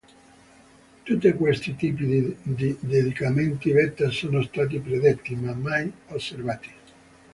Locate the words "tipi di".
1.75-2.75